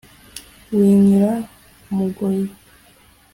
[0.75, 1.31] winyira
[1.95, 2.45] m ugoyi